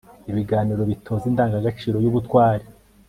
[0.31, 2.65] ibiganiro bitoza indangagaciro y'ubutwari